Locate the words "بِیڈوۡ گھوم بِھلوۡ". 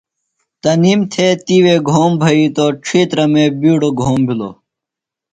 3.59-4.55